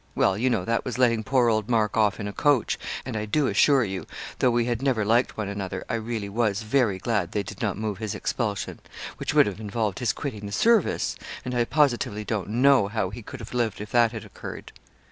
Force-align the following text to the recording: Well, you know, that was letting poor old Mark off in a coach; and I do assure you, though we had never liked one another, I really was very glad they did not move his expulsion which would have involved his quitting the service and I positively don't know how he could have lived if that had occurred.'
Well, 0.15 0.35
you 0.35 0.49
know, 0.49 0.65
that 0.65 0.83
was 0.83 0.97
letting 0.97 1.23
poor 1.23 1.47
old 1.47 1.69
Mark 1.69 1.95
off 1.95 2.19
in 2.19 2.27
a 2.27 2.33
coach; 2.33 2.79
and 3.05 3.15
I 3.15 3.25
do 3.25 3.45
assure 3.45 3.83
you, 3.83 4.07
though 4.39 4.49
we 4.49 4.65
had 4.65 4.81
never 4.81 5.05
liked 5.05 5.37
one 5.37 5.47
another, 5.47 5.85
I 5.89 5.93
really 5.93 6.27
was 6.27 6.63
very 6.63 6.97
glad 6.97 7.33
they 7.33 7.43
did 7.43 7.61
not 7.61 7.77
move 7.77 7.99
his 7.99 8.15
expulsion 8.15 8.79
which 9.17 9.35
would 9.35 9.45
have 9.45 9.59
involved 9.59 9.99
his 9.99 10.11
quitting 10.11 10.47
the 10.47 10.51
service 10.51 11.17
and 11.45 11.53
I 11.53 11.65
positively 11.65 12.23
don't 12.23 12.49
know 12.49 12.87
how 12.87 13.11
he 13.11 13.21
could 13.21 13.41
have 13.41 13.53
lived 13.53 13.79
if 13.79 13.91
that 13.91 14.11
had 14.11 14.25
occurred.' 14.25 14.71